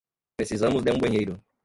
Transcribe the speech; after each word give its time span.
Precisamos 0.35 0.81
de 0.83 0.89
um 0.91 0.97
banheiro. 0.97 1.39